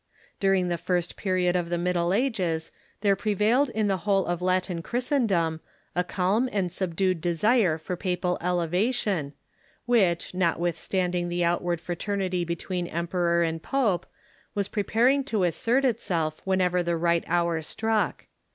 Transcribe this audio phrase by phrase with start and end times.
[0.39, 4.81] During the first period of the Middle Ages there prevailed in the whole of Latin
[4.81, 5.59] Christendom
[5.95, 9.33] a calm and subdued desire for THE FICTITIOUS ISIDORE 113 papal elevation,
[9.87, 14.07] ■which, notwithstanding the outward frater nity between emperor and pope,
[14.55, 18.25] was preparing to Ke^Past' ^^^^'^'^^^^^^^ whenever the right hour struck.